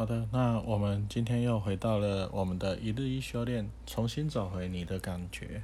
[0.00, 5.62] 好的，那我们今天又回到了我们的一日一修炼，重新找回你的感觉。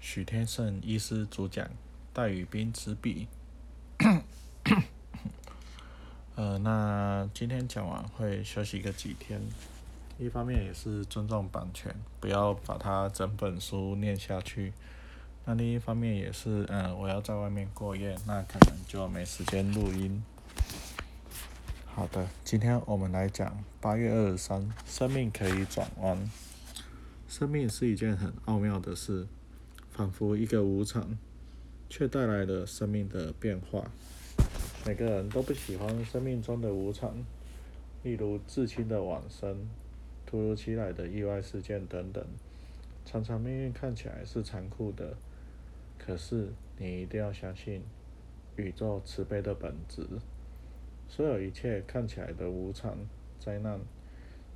[0.00, 1.64] 许天胜医师主讲，
[2.12, 3.28] 戴宇斌执笔。
[6.34, 9.40] 呃，那今天讲完会休息个几天，
[10.18, 14.72] 一方面也是尊重版权，不要把它整本书念下去。
[15.44, 20.20] 那另一方面也是，嗯，我要在外面过夜，那可能就没时间录音。
[21.96, 26.28] 好的，今天我们来讲八月二十三，生命可以转弯。
[27.28, 29.28] 生命是一件很奥妙的事，
[29.92, 31.16] 仿佛一个无常，
[31.88, 33.92] 却带来了生命的变化。
[34.84, 37.14] 每个人都不喜欢生命中的无常，
[38.02, 39.68] 例如至亲的往生、
[40.26, 42.26] 突如其来的意外事件等等。
[43.04, 45.16] 常常命运看起来是残酷的。
[45.96, 47.84] 可是，你一定要相信
[48.56, 50.04] 宇宙慈悲的本质。
[51.08, 52.98] 所有一切看起来的无常、
[53.38, 53.80] 灾难，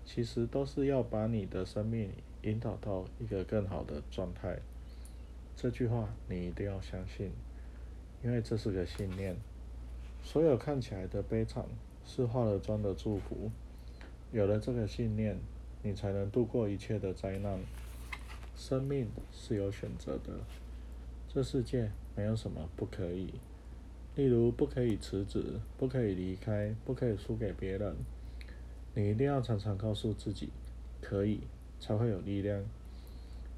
[0.05, 2.11] 其实都是要把你的生命
[2.43, 4.59] 引导到一个更好的状态。
[5.55, 7.31] 这句话你一定要相信，
[8.25, 9.37] 因为这是个信念。
[10.23, 11.65] 所有看起来的悲惨，
[12.05, 13.51] 是化了妆的祝福。
[14.33, 15.39] 有了这个信念，
[15.83, 17.61] 你才能度过一切的灾难。
[18.57, 20.41] 生命是有选择的。
[21.29, 23.35] 这世界没有什么不可以，
[24.19, 27.95] 例如不可以辞职，不可以离开，不可以输给别人。
[28.93, 30.49] 你一定要常常告诉自己，
[31.01, 31.43] 可以，
[31.79, 32.65] 才会有力量。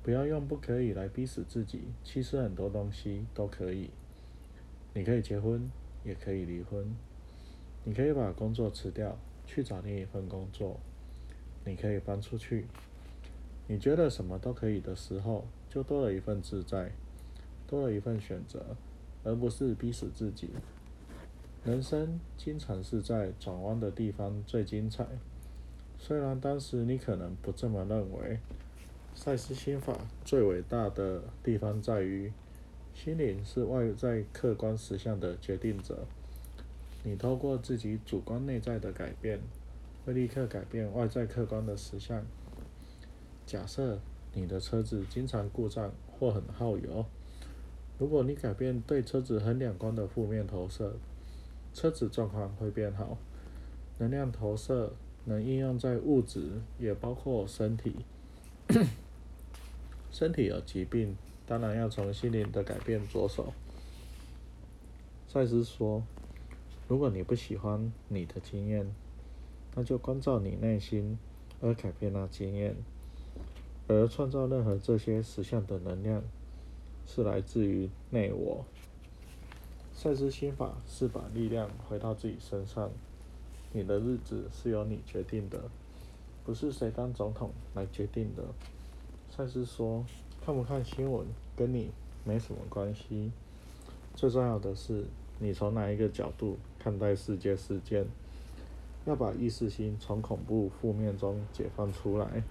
[0.03, 1.85] 不要用不可以来逼死自己。
[2.05, 3.89] 其实很多东西都可以。
[4.93, 5.71] 你可以结婚，
[6.05, 6.95] 也可以离婚。
[7.85, 9.17] 你可以把工作辞掉，
[9.47, 10.79] 去找另一份工作。
[11.65, 12.67] 你可以搬出去。
[13.67, 16.93] 你觉得什么都可以的时候，就多了一份自在。
[17.67, 18.77] 多了一份选择，
[19.25, 20.51] 而不是逼死自己。
[21.65, 25.07] 人生经常是在转弯的地方最精彩。
[25.99, 28.39] 虽然当时你可能不这么认为。
[29.13, 32.33] 赛斯心法最伟大的地方在于，
[32.95, 36.07] 心灵是外在客观实相的决定者。
[37.03, 39.41] 你透过自己主观内在的改变，
[40.07, 42.25] 会立刻改变外在客观的实相。
[43.45, 43.99] 假设
[44.33, 47.05] 你的车子经常故障或很耗油。
[48.01, 50.97] 如果你改变对车子很两光的负面投射，
[51.75, 53.19] 车子状况会变好。
[53.99, 54.95] 能量投射
[55.27, 57.97] 能应用在物质，也包括身体。
[60.11, 61.15] 身体有疾病，
[61.47, 63.53] 当然要从心灵的改变着手。
[65.29, 66.03] 赛斯说
[66.89, 68.87] ：“如果你不喜欢你的经验，
[69.75, 71.19] 那就关照你内心，
[71.61, 72.75] 而改变那经验，
[73.89, 76.23] 而创造任何这些实相的能量。”
[77.13, 78.65] 是来自于内我。
[79.93, 82.89] 赛斯心法是把力量回到自己身上。
[83.73, 85.65] 你的日子是由你决定的，
[86.45, 88.45] 不是谁当总统来决定的。
[89.29, 90.05] 赛斯说，
[90.47, 91.27] 看不看新闻
[91.57, 91.91] 跟你
[92.25, 93.33] 没什么关系。
[94.15, 95.05] 最重要的是，
[95.41, 98.07] 你从哪一个角度看待世界事件。
[99.05, 102.45] 要把意识心从恐怖负面中解放出来。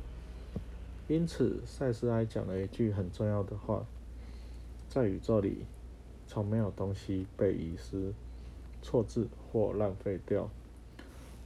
[1.08, 3.86] 因此，赛斯还讲了一句很重要的话。
[4.90, 5.60] 在宇宙里，
[6.26, 8.12] 从没有东西被遗失、
[8.82, 10.50] 错置或浪费掉。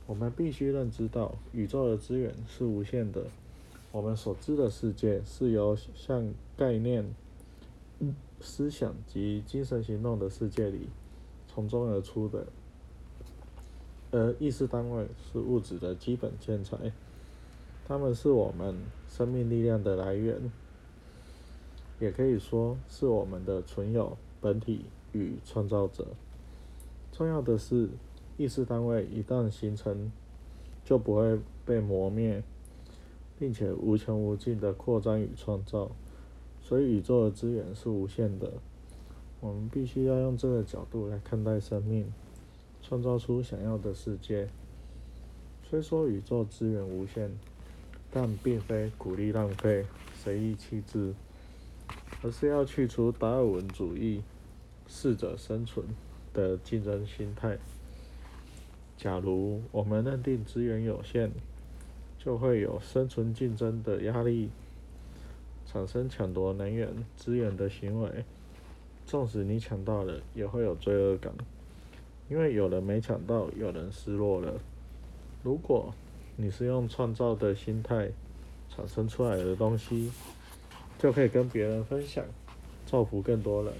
[0.08, 3.26] 我们必须认知到，宇宙的资源是无限的。
[3.92, 7.14] 我们所知的世界是由像概念、
[8.40, 10.88] 思想及精神行动的世界里
[11.48, 12.48] 从中而出的，
[14.12, 16.78] 而意识单位是物质的基本建材，
[17.86, 18.76] 它们是我们
[19.10, 20.50] 生命力量的来源。
[22.04, 24.84] 也可以说是我们的存有本体
[25.14, 26.08] 与创造者。
[27.14, 27.88] 重要的是，
[28.36, 30.12] 意识单位一旦形成，
[30.84, 32.44] 就不会被磨灭，
[33.40, 35.92] 并且无穷无尽的扩张与创造。
[36.62, 38.52] 所以，宇宙的资源是无限的。
[39.40, 42.12] 我们必须要用这个角度来看待生命，
[42.82, 44.50] 创造出想要的世界。
[45.70, 47.32] 虽说宇宙资源无限，
[48.12, 51.14] 但并非鼓励浪费、随意弃置。
[52.24, 54.24] 而是要去除达尔文主义
[54.88, 55.86] “适者生存”
[56.34, 57.58] 的竞争心态。
[58.98, 61.32] 假如我们认定资源有限，
[62.18, 64.50] 就会有生存竞争的压力，
[65.68, 66.88] 产生抢夺能源
[67.18, 68.24] 资源的行为。
[69.06, 71.34] 纵使你抢到了，也会有罪恶感，
[72.30, 74.54] 因为有人没抢到，有人失落了。
[75.44, 75.94] 如果
[76.38, 78.10] 你是用创造的心态
[78.70, 80.10] 产生出来的东西，
[81.04, 82.24] 就可以跟别人分享，
[82.86, 83.74] 造福更多人。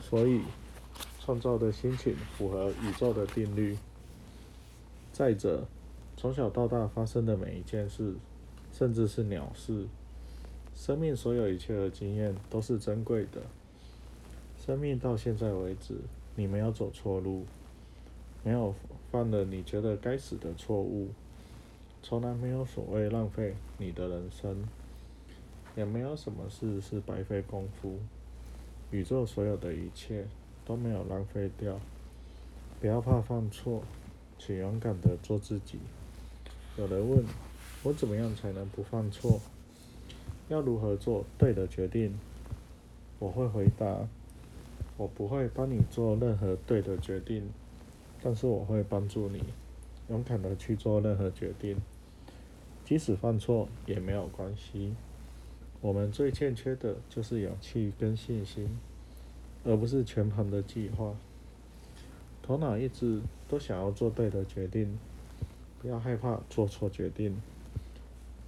[0.00, 0.40] 所以，
[1.20, 3.76] 创造的心情符合宇宙的定律。
[5.12, 5.66] 再者，
[6.16, 8.14] 从小到大发生的每一件事，
[8.72, 9.84] 甚至是鸟事，
[10.74, 13.42] 生命所有一切的经验都是珍贵的。
[14.58, 15.94] 生命到现在为止，
[16.36, 17.44] 你没有走错路，
[18.42, 18.74] 没有
[19.12, 21.10] 犯了你觉得该死的错误，
[22.02, 24.64] 从来没有所谓浪费你的人生，
[25.76, 27.98] 也没有什么事是白费功夫。
[28.90, 30.26] 宇宙所有的一切
[30.64, 31.80] 都没有浪费掉。
[32.80, 33.82] 不要怕犯错，
[34.38, 35.78] 请勇敢的做自己。
[36.76, 37.24] 有人问
[37.82, 39.40] 我怎么样才能不犯错？
[40.48, 42.18] 要如何做对的决定？
[43.18, 44.06] 我会回答：
[44.96, 47.48] 我不会帮你做任何对的决定，
[48.22, 49.42] 但是我会帮助你
[50.10, 51.78] 勇敢的去做任何决定，
[52.84, 54.94] 即使犯错也没有关系。
[55.84, 58.66] 我们最欠缺的就是勇气跟信心，
[59.64, 61.14] 而不是全盘的计划。
[62.42, 63.20] 头脑一直
[63.50, 64.98] 都想要做对的决定，
[65.82, 67.36] 不要害怕做错决定。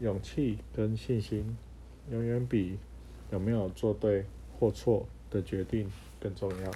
[0.00, 1.58] 勇气跟信心
[2.10, 2.78] 永远比
[3.30, 4.24] 有没有做对
[4.58, 6.70] 或错的决定更重要。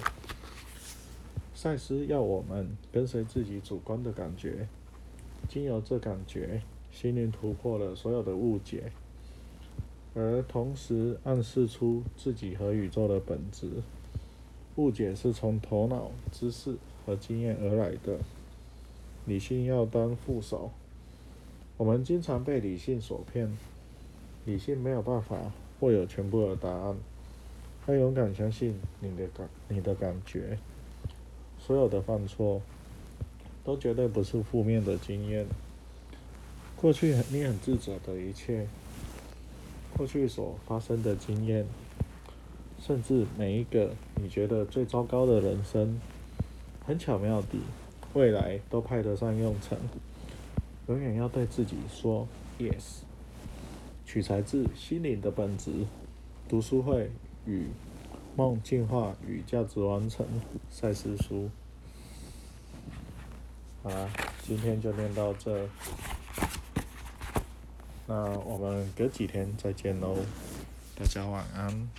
[1.55, 4.67] 赛斯要我们跟随自己主观的感觉，
[5.49, 6.61] 经由这感觉，
[6.91, 8.91] 心灵突破了所有的误解，
[10.13, 13.69] 而同时暗示出自己和宇宙的本质。
[14.75, 16.77] 误解是从头脑知识。
[17.03, 18.19] 和经验而来的
[19.25, 20.69] 理性要当副手。
[21.77, 23.57] 我们经常被理性所骗，
[24.45, 25.35] 理性没有办法
[25.79, 26.95] 握有全部的答案。
[27.87, 30.59] 要勇敢相信你的感，你的感觉。
[31.57, 32.61] 所有的犯错，
[33.63, 35.47] 都绝对不是负面的经验。
[36.75, 38.67] 过去你很自责的一切，
[39.97, 41.65] 过去所发生的经验，
[42.79, 45.99] 甚至每一个你觉得最糟糕的人生。
[46.83, 47.59] 很巧妙地，
[48.13, 49.77] 未来都派得上用场。
[50.87, 52.27] 永远要对自己说
[52.59, 53.01] “yes”。
[54.05, 55.71] 取材自心灵的本质。
[56.49, 57.11] 读书会
[57.45, 57.67] 与
[58.35, 60.25] 梦进化与价值完成
[60.69, 61.49] 赛事书。
[63.83, 64.09] 好啦，
[64.41, 65.67] 今天就念到这。
[68.07, 70.17] 那我们隔几天再见喽，
[70.97, 71.89] 大家晚安。